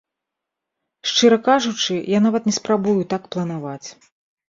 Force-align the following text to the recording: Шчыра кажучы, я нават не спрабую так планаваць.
Шчыра 1.11 1.39
кажучы, 1.49 1.99
я 2.17 2.25
нават 2.29 2.43
не 2.53 2.57
спрабую 2.61 2.99
так 3.17 3.33
планаваць. 3.37 3.89